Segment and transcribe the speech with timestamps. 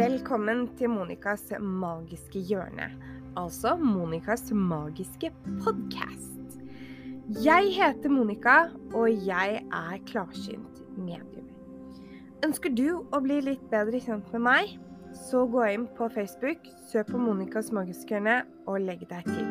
[0.00, 2.86] Velkommen til Monicas magiske hjørne,
[3.36, 5.28] altså Monicas magiske
[5.60, 6.54] podkast.
[7.44, 8.54] Jeg heter Monica,
[8.94, 11.50] og jeg er klarsynt medium.
[12.46, 14.72] Ønsker du å bli litt bedre kjent med meg,
[15.26, 19.46] så gå inn på Facebook, søk på Monicas magiske hjørne og legg deg til.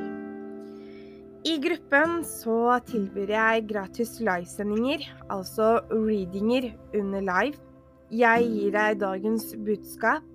[1.45, 7.69] I gruppen så tilbyr jeg gratis livesendinger, altså readinger under live
[8.09, 10.28] jeg gir deg dagens budskap.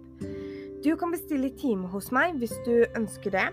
[0.85, 3.49] Du kan bestille time hos meg hvis du ønsker det.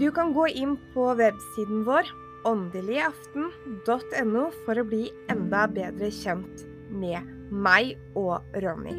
[0.00, 2.08] Du kan gå inn på websiden vår
[2.48, 8.96] åndeligaften.no for å bli enda bedre kjent med meg og Ronny.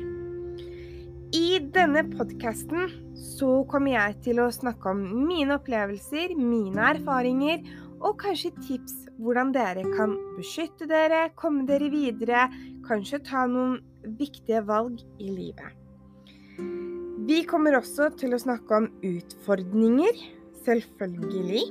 [1.36, 2.92] I denne podkasten
[3.36, 7.64] så kommer jeg til å snakke om mine opplevelser, mine erfaringer
[8.00, 12.48] og kanskje tips hvordan dere kan beskytte dere, komme dere videre,
[12.88, 13.80] kanskje ta noen
[14.20, 15.85] viktige valg i livet.
[17.26, 20.20] Vi kommer også til å snakke om utfordringer,
[20.66, 21.64] selvfølgelig.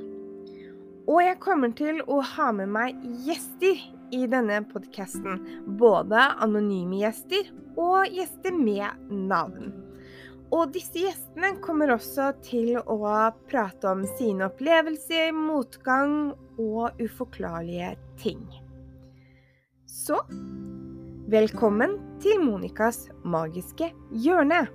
[1.06, 3.78] Og jeg kommer til å ha med meg gjester
[4.14, 5.38] i denne podkasten.
[5.78, 9.70] Både anonyme gjester og gjester med navn.
[10.50, 12.98] Og disse gjestene kommer også til å
[13.46, 18.42] prate om sine opplevelser, motgang og uforklarlige ting.
[19.86, 20.18] Så
[21.24, 24.66] Velkommen til Monicas magiske hjørne.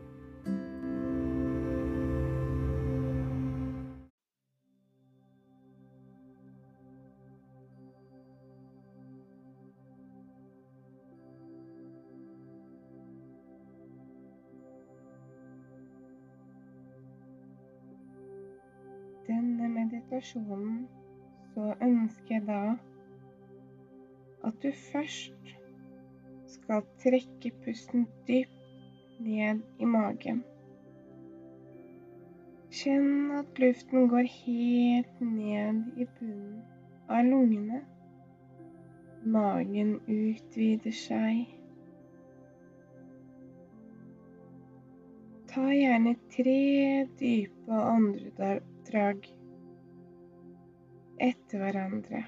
[20.20, 20.88] Meditasjonen
[21.54, 22.78] så ønsker jeg da
[24.44, 25.54] at du først
[26.48, 30.42] skal trekke pusten dypt ned i magen.
[32.72, 36.60] Kjenn at luften går helt ned i bunnen
[37.10, 37.82] av lungene.
[39.24, 41.56] Magen utvider seg.
[45.50, 46.62] Ta gjerne tre
[47.20, 49.28] dype åndedrag
[51.20, 52.24] etter hverandre.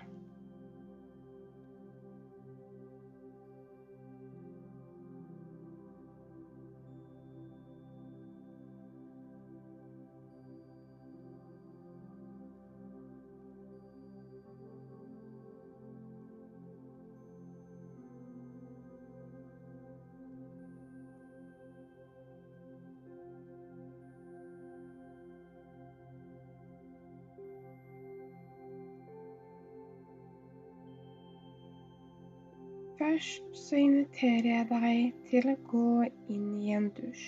[33.22, 35.90] Først så inviterer jeg deg til å gå
[36.34, 37.26] inn i en dusj.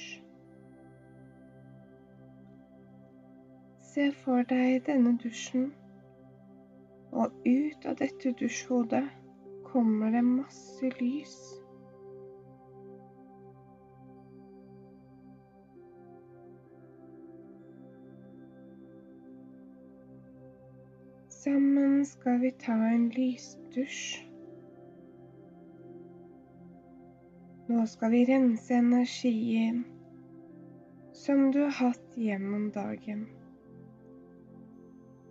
[3.91, 5.67] Se for deg denne dusjen,
[7.11, 9.03] og ut av dette dusjhodet
[9.69, 11.37] kommer det masse lys.
[21.43, 24.32] Sammen skal vi ta en lysdusj.
[27.67, 29.83] Nå skal vi rense energien
[31.13, 33.21] som du har hatt gjennom dagen.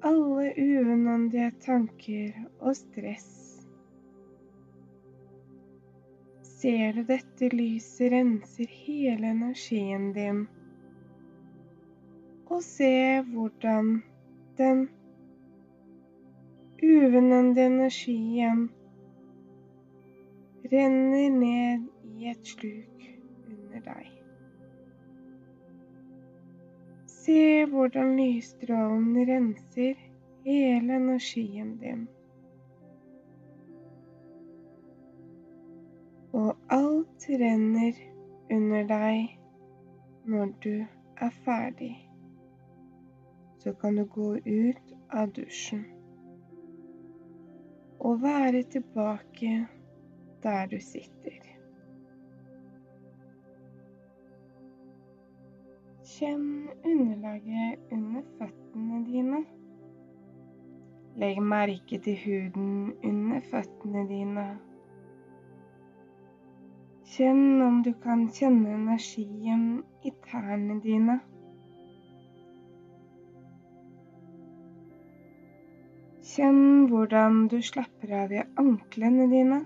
[0.01, 3.29] Alle unødvendige tanker og stress.
[6.43, 10.47] Ser du dette lyset renser hele energien din?
[12.49, 13.99] Og se hvordan
[14.57, 14.87] den
[16.81, 18.71] unødvendige energien
[20.73, 21.92] renner ned
[22.31, 23.05] et sluk
[23.47, 24.09] under deg.
[27.07, 29.95] Se hvordan lysstrålen renser
[30.47, 32.09] hele energien din.
[36.33, 37.99] Og alt renner
[38.51, 39.39] under deg
[40.25, 40.75] når du
[41.17, 41.95] er ferdig.
[43.59, 45.85] Så kan du gå ut av dusjen
[48.03, 49.67] og være tilbake
[50.43, 51.42] der du sitter.
[56.23, 59.41] Kjenn underlaget under føttene dine.
[61.19, 64.45] Legg merke til huden under føttene dine.
[67.11, 69.67] Kjenn om du kan kjenne energien
[70.07, 71.19] i tærne dine.
[76.33, 79.65] Kjenn hvordan du slapper av i anklene dine.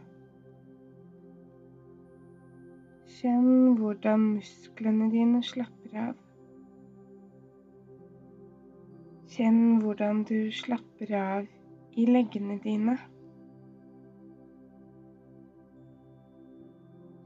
[3.19, 6.23] Kjenn hvordan musklene dine slapper av.
[9.37, 11.49] Kjenn hvordan du slapper av
[12.01, 12.95] i leggene dine.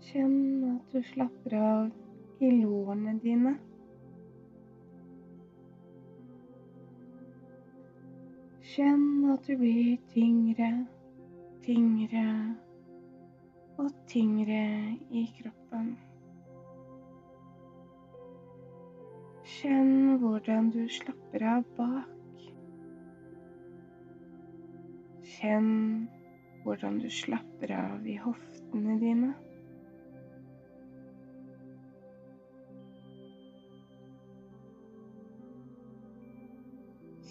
[0.08, 3.54] Kjenn at du slapper av i lårene dine.
[8.72, 10.74] Kjenn at du blir tyngre,
[11.62, 12.28] tyngre
[13.78, 14.62] og tyngre
[15.14, 15.94] i kroppen.
[19.50, 22.42] Kjenn hvordan du slapper av bak.
[25.26, 25.70] Kjenn
[26.62, 29.32] hvordan du slapper av i hoftene dine.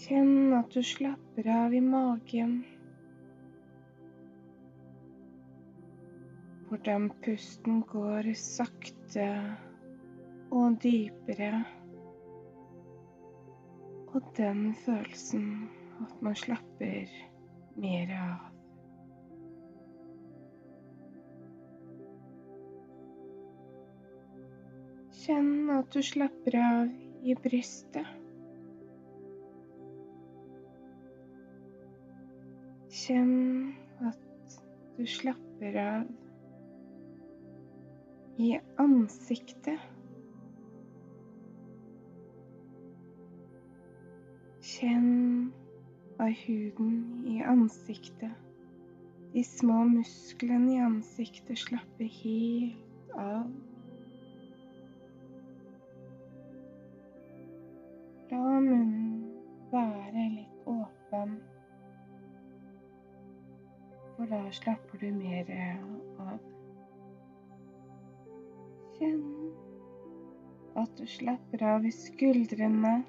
[0.02, 2.54] Kjenn at du slapper av i magen.
[6.68, 9.28] Hvordan pusten går sakte
[10.50, 11.64] og dypere.
[14.14, 15.68] Og den følelsen
[16.02, 17.10] at man slapper
[17.78, 18.48] mer av.
[25.20, 26.90] Kjenn at du slapper av
[27.22, 28.08] i brystet.
[33.00, 33.36] Kjenn
[34.10, 34.58] at
[34.96, 36.10] du slapper av
[38.40, 39.99] i ansiktet.
[44.80, 45.52] Kjenn
[46.16, 48.32] av huden i ansiktet.
[49.34, 53.50] De små musklene i ansiktet slapper helt av.
[58.32, 58.40] La
[58.70, 59.28] munnen
[59.68, 61.36] være litt åpen
[64.16, 65.54] for da slapper du mer
[66.24, 66.40] av.
[68.96, 69.24] Kjenn
[70.80, 73.00] at du slapper av i skuldrene.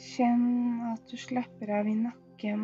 [0.00, 2.62] Kjenn at du slapper av i nakken.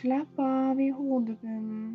[0.00, 1.94] Slapp av i hodebunnen.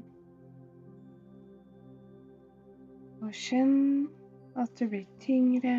[3.19, 4.07] Og kjenn
[4.56, 5.77] at du blir tyngre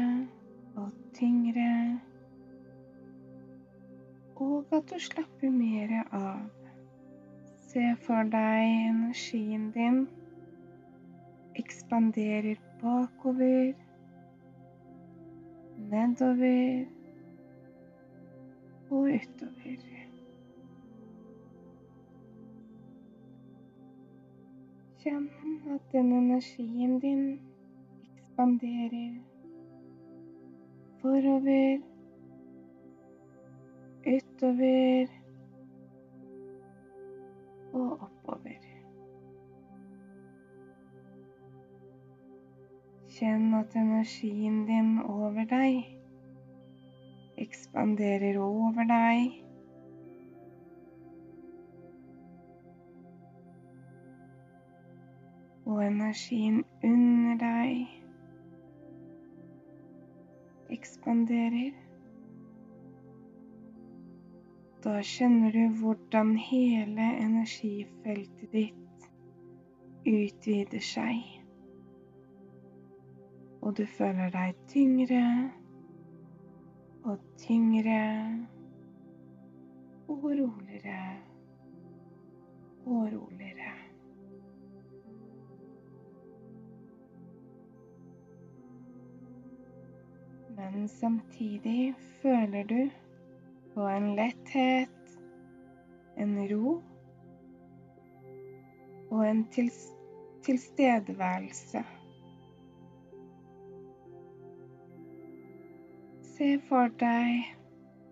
[0.76, 1.70] og tyngre,
[4.36, 6.44] og at du slapper mer av.
[7.72, 10.04] Se for deg energien din
[11.56, 13.72] ekspanderer bakover,
[15.90, 16.84] nedover
[18.90, 19.76] og utover.
[25.02, 25.28] Kjenn
[25.74, 27.24] at den energien din
[28.02, 29.14] ekspanderer
[31.00, 31.78] forover,
[34.06, 35.06] utover
[37.72, 38.61] og oppover.
[43.22, 45.84] Kjenn at energien din over deg
[47.42, 49.36] ekspanderer over deg.
[55.70, 57.86] Og energien under deg
[60.78, 61.78] ekspanderer.
[64.82, 69.06] Da kjenner du hvordan hele energifeltet ditt
[70.10, 71.41] utvider seg.
[73.62, 75.22] Og du føler deg tyngre
[77.04, 78.02] og tyngre
[80.08, 81.04] og roligere
[82.86, 83.72] og roligere.
[90.72, 92.90] men samtidig føler du
[93.74, 95.18] på en letthet,
[96.16, 96.82] en ro
[99.10, 99.44] og en
[100.42, 101.84] tilstedeværelse.
[106.42, 107.44] Se for deg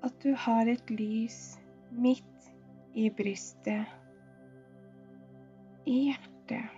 [0.06, 1.38] at du har et lys
[1.90, 2.44] midt
[2.94, 3.88] i brystet,
[5.82, 6.76] i hjertet.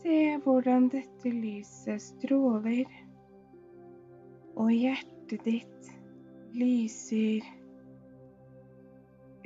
[0.00, 2.88] Se hvordan dette lyset stråler,
[4.56, 5.92] og hjertet ditt
[6.56, 7.44] lyser,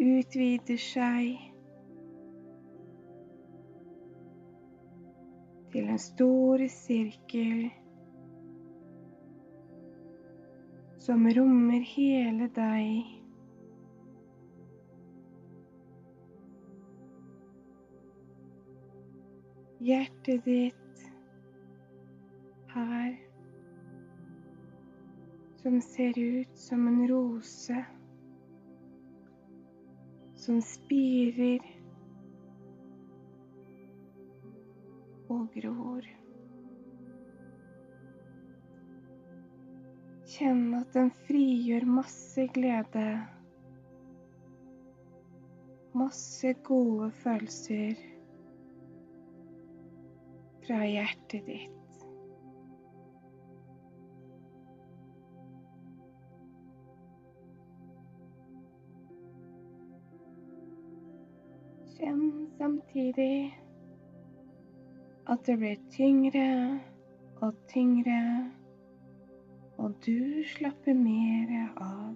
[0.06, 1.55] utvider seg
[5.76, 7.66] til en stor sirkel
[11.04, 13.12] som rommer hele deg.
[19.86, 21.04] hjertet ditt
[22.72, 23.12] her
[25.60, 27.82] som ser ut som en rose
[30.40, 31.75] som spirer
[35.36, 36.06] og gror.
[40.36, 43.06] Kjenn at den frigjør masse glede,
[45.96, 48.02] masse gode følelser
[50.66, 52.02] fra hjertet ditt.
[61.96, 62.26] Kjenn
[62.58, 63.65] samtidig
[65.26, 66.80] at det blir tyngre
[67.42, 68.50] og tyngre,
[69.78, 72.14] og du slapper mer av.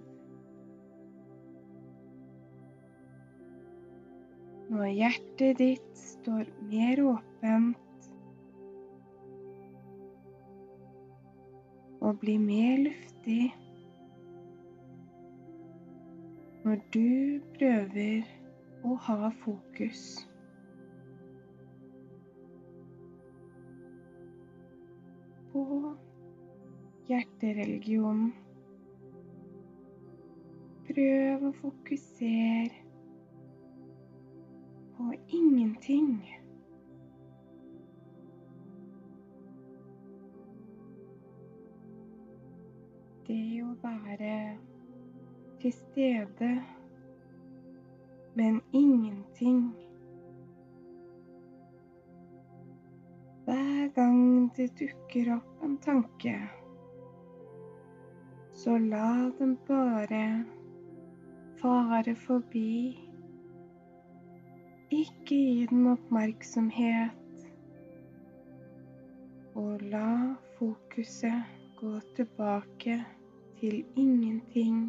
[4.71, 8.07] Når hjertet ditt står mer åpent
[12.01, 13.51] og blir mer luftig
[16.63, 18.27] når du prøver
[18.87, 20.30] å ha fokus.
[25.61, 25.95] På
[27.05, 28.31] hjertereligionen.
[30.87, 32.79] Prøv å fokusere
[34.95, 36.15] på ingenting.
[43.29, 44.33] Det å være
[45.61, 46.51] til stede
[48.33, 49.90] men ingenting.
[53.51, 56.37] Hver gang det dukker opp en tanke,
[58.55, 60.45] så la den bare
[61.59, 62.95] fare forbi.
[65.01, 67.43] Ikke gi den oppmerksomhet,
[69.59, 70.07] og la
[70.55, 73.01] fokuset gå tilbake
[73.59, 74.83] til ingenting.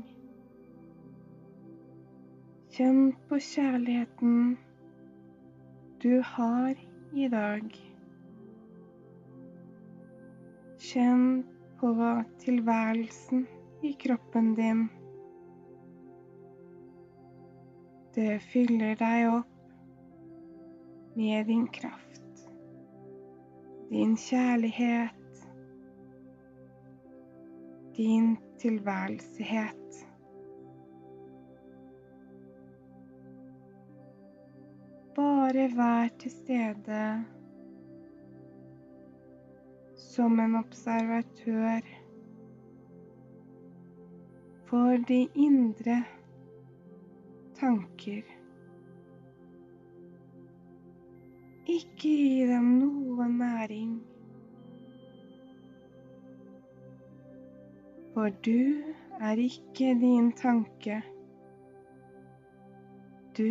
[2.77, 4.55] Kjenn på kjærligheten
[6.05, 6.77] du har
[7.13, 7.92] i dag.
[10.83, 11.45] Kjenn
[11.79, 11.95] på
[12.43, 13.45] tilværelsen
[13.87, 14.81] i kroppen din.
[18.17, 22.43] Det fyller deg opp med din kraft,
[23.93, 25.45] din kjærlighet,
[27.95, 28.35] din
[28.65, 30.01] tilværelsehet.
[35.15, 37.05] Bare vær til stede
[40.13, 41.87] som en observatør
[44.69, 46.05] for de indre
[47.57, 48.23] tanker.
[51.67, 53.97] Ikke gi dem noe næring,
[58.13, 58.61] for du
[59.21, 61.01] er ikke din tanke.
[63.39, 63.49] Du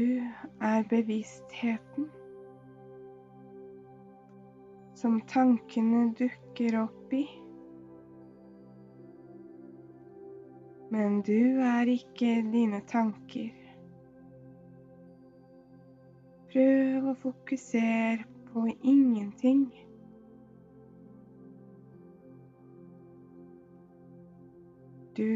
[0.61, 2.11] er bevisstheten
[5.01, 7.23] som tankene dukker opp i.
[10.93, 13.55] Men du er ikke dine tanker.
[16.51, 19.63] Prøv å fokusere på ingenting.
[25.17, 25.31] Du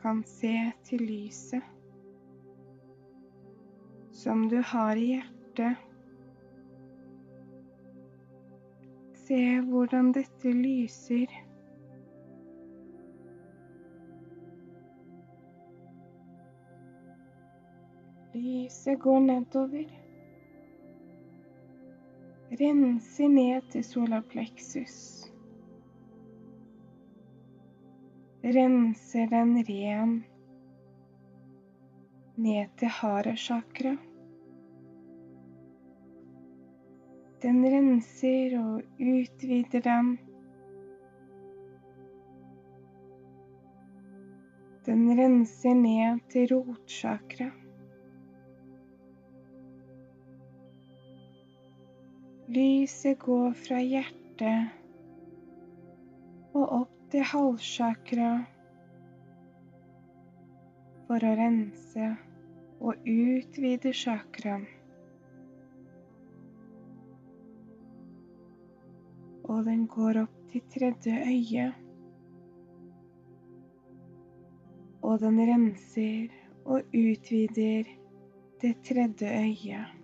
[0.00, 0.54] kan se
[0.88, 1.74] til lyset
[4.16, 5.87] som du har i hjertet.
[9.28, 11.32] Se hvordan dette lyser.
[18.32, 19.92] Lyset går nedover.
[22.60, 24.96] Renser ned til solapleksus.
[28.44, 30.24] Renser den ren
[32.36, 33.98] ned til hara-chakra.
[37.42, 40.08] Den renser og utvider dem.
[44.88, 47.50] Den renser ned til rotsjakra.
[52.48, 54.72] Lyset går fra hjertet
[56.56, 58.32] og opp til halssjakra
[61.06, 62.10] for å rense
[62.80, 64.66] og utvide chakraen.
[69.48, 71.68] Og den går opp til tredje øye.
[75.02, 77.88] Og den renser og utvider
[78.62, 79.94] det tredje øyet.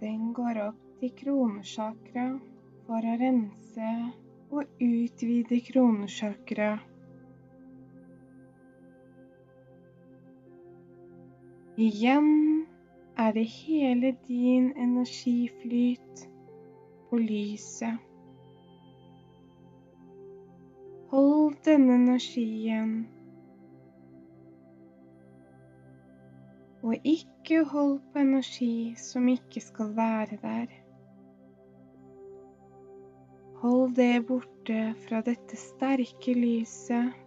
[0.00, 2.24] Den går opp til kronesjakra
[2.86, 3.92] for å rense
[4.52, 6.72] og utvide kronesjakra.
[11.76, 12.66] Igjen
[13.18, 16.28] er det hele din energiflyt
[17.10, 17.98] på lyset.
[21.10, 23.08] Hold denne energien
[26.82, 30.66] og ikke hold på energi som ikke skal være der.
[33.56, 37.23] Hold det borte fra dette sterke lyset.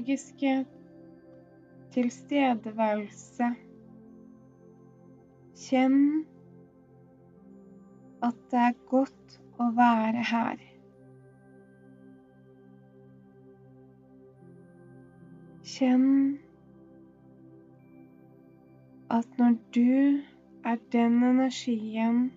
[0.00, 0.64] Magiske
[1.92, 3.44] tilstedeværelse.
[5.60, 6.24] Kjenn
[8.22, 10.64] at det er godt å være her.
[15.74, 16.08] Kjenn
[19.10, 20.20] at når du
[20.64, 22.30] er den energien,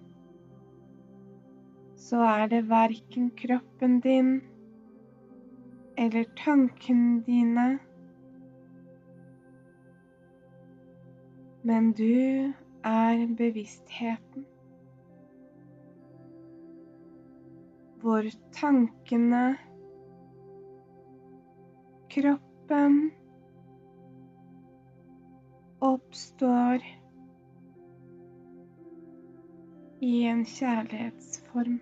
[1.96, 4.42] så er det verken kroppen din
[5.98, 7.68] eller tankene dine
[11.64, 14.46] men du er bevisstheten.
[18.04, 19.44] Hvor tankene,
[22.12, 22.98] kroppen,
[25.80, 26.84] oppstår
[30.04, 31.80] i en kjærlighetsform.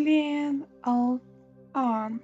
[0.00, 1.22] Gled alt
[1.76, 2.22] annet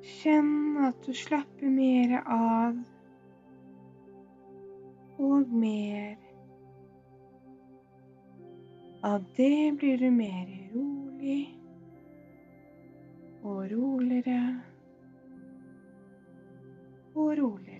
[0.00, 2.78] Kjenn at du slapper mer av
[5.20, 6.16] og mer.
[9.04, 11.42] Av det blir du mer rolig
[13.44, 14.40] og roligere
[17.14, 17.79] og roligere.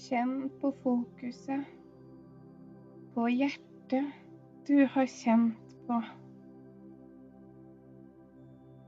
[0.00, 1.64] Kjenn på fokuset,
[3.14, 4.06] på hjertet
[4.68, 5.98] du har kjent på.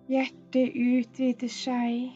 [0.09, 2.15] Hjertet utvider seg.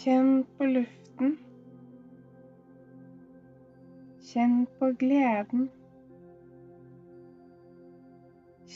[0.00, 1.36] Kjenn på luften.
[4.30, 5.68] Kjenn på gleden.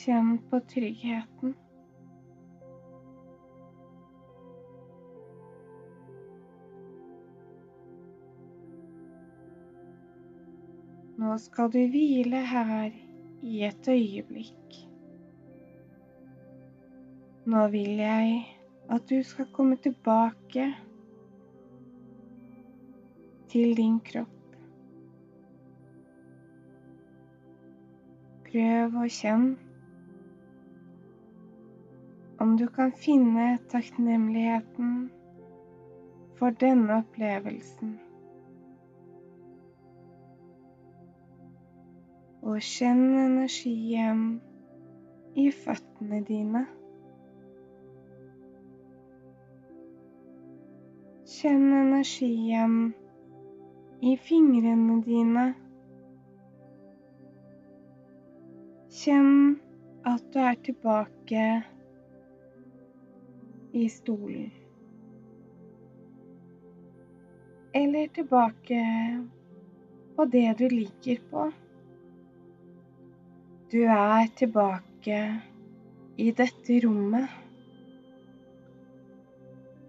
[0.03, 1.57] Kjenn på tryggheten.
[11.29, 12.95] Nå skal du hvile her
[13.45, 14.77] i et øyeblikk.
[17.53, 18.39] Nå vil jeg
[18.89, 20.71] at du skal komme tilbake
[23.53, 24.57] til din kropp.
[28.49, 29.57] Prøv å kjenne
[32.41, 35.01] om du kan finne takknemligheten
[36.41, 37.99] for denne opplevelsen.
[42.43, 44.27] Og kjenn energien
[45.39, 46.65] i føttene dine.
[51.29, 52.77] Kjenn energien
[54.01, 55.49] i fingrene dine.
[58.99, 59.59] Kjenn
[60.09, 61.45] at du er tilbake
[63.73, 64.51] i stolen.
[67.75, 68.83] Eller tilbake
[70.17, 71.51] på det du ligger på.
[73.73, 75.17] Du er tilbake
[76.17, 77.29] i dette rommet.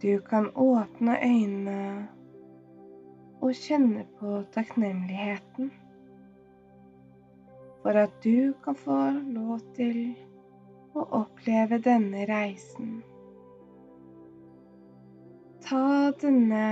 [0.02, 2.08] Du kan åpne øynene
[3.40, 5.72] og kjenne på takknemligheten
[7.80, 9.00] for at du kan få
[9.32, 10.04] lov til
[10.92, 12.98] å oppleve denne reisen.
[15.64, 16.70] Ta denne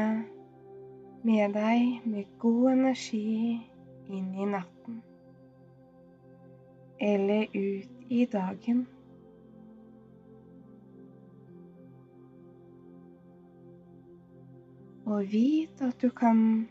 [1.24, 3.28] med deg med god energi
[4.12, 5.06] inn i natten
[7.00, 8.88] eller ut i dagen.
[15.06, 16.68] Og vit at du kan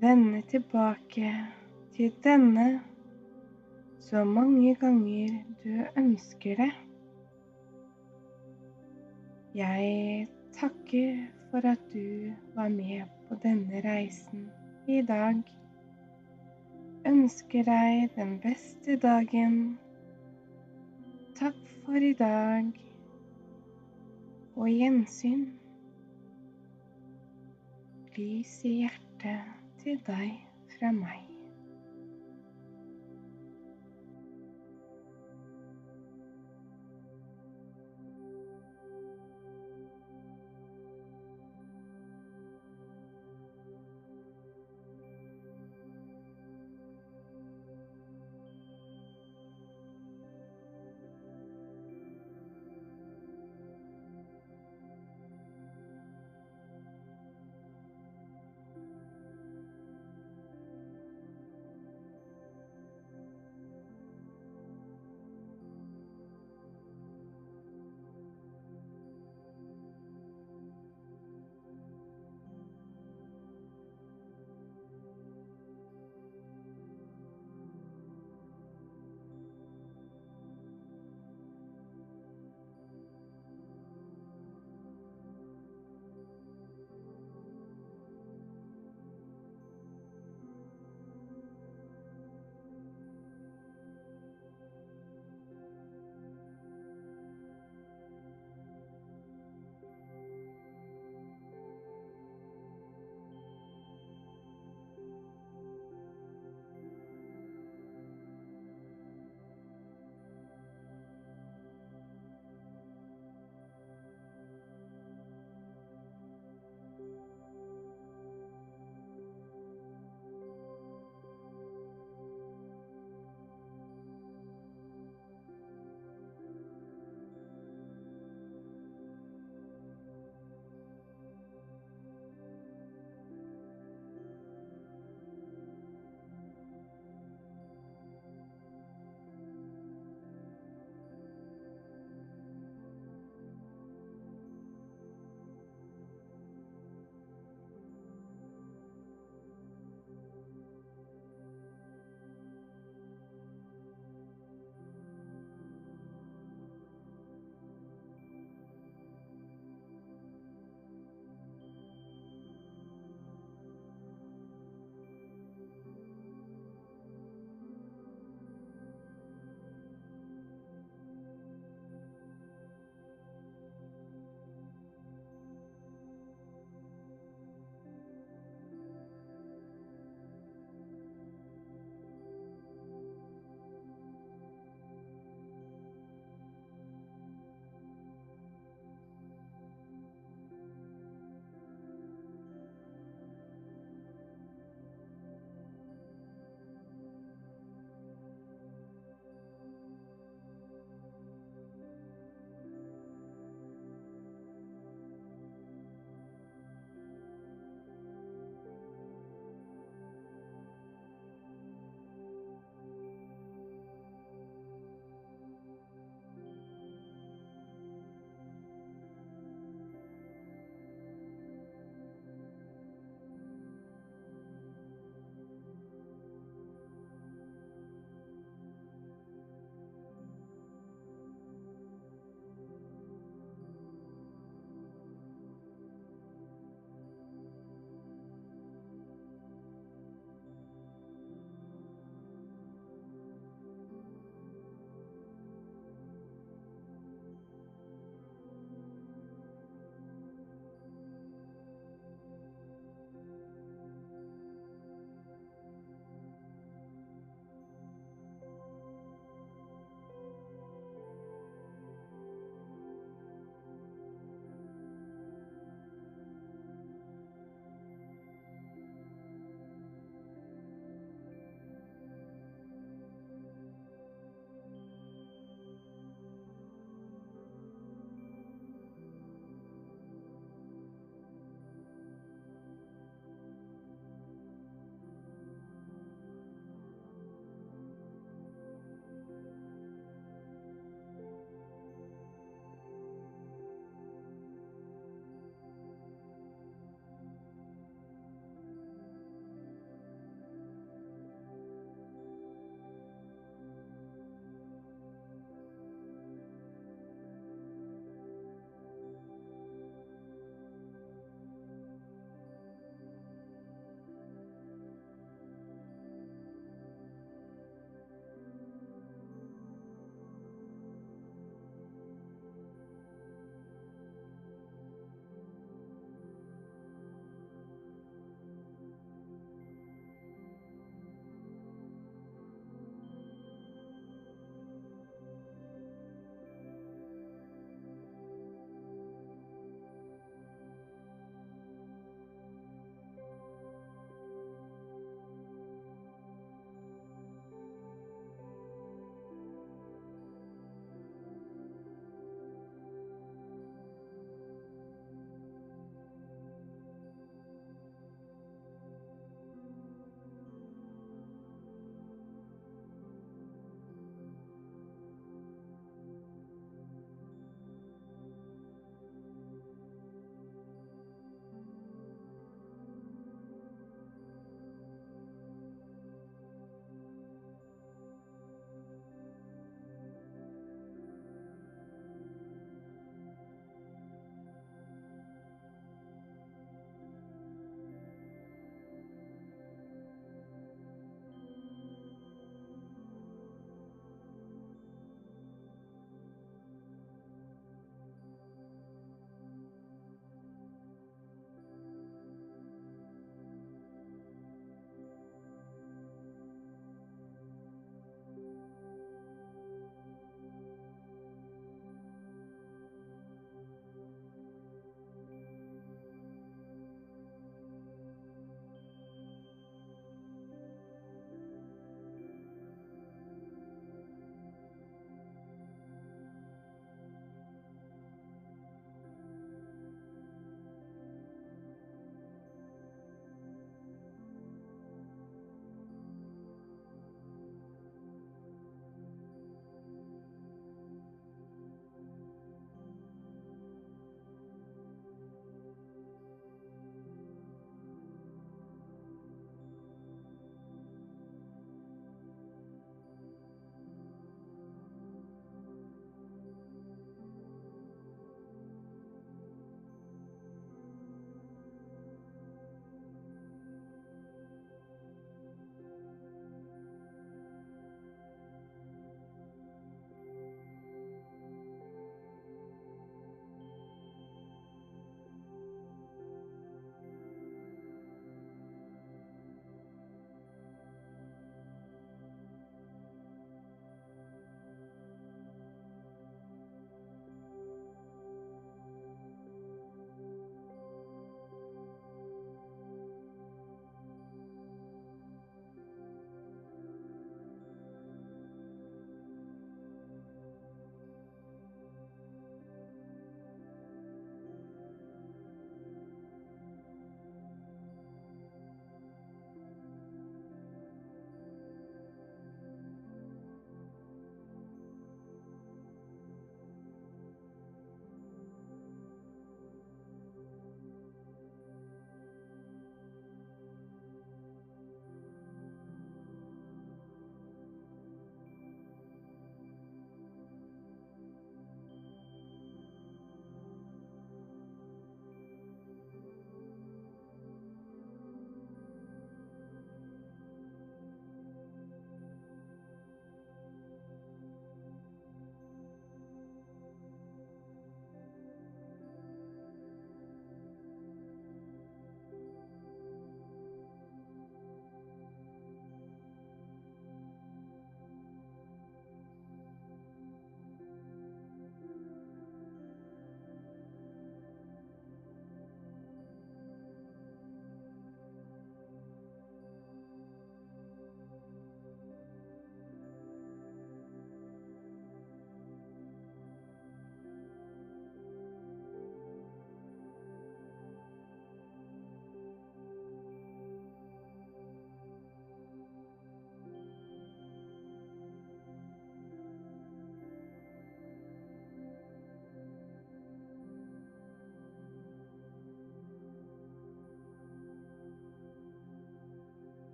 [0.00, 1.34] vende tilbake
[1.92, 2.80] til denne
[4.00, 5.28] så mange ganger
[5.64, 6.72] du ønsker det.
[9.54, 14.48] Jeg takker for at du var med på denne reisen
[14.88, 15.59] i dag.
[17.06, 19.78] Ønsker deg den beste dagen.
[21.38, 22.68] Takk for i dag
[24.56, 25.46] og gjensyn.
[28.18, 30.36] Lys i hjertet til deg
[30.76, 31.29] fra meg.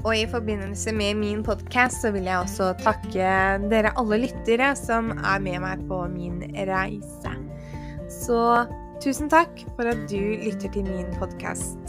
[0.00, 3.32] Og i forbindelse med min podkast så vil jeg også takke
[3.68, 7.34] dere alle lyttere som er med meg på min reise.
[8.10, 8.40] Så
[9.04, 11.79] tusen takk for at du lytter til min podkast.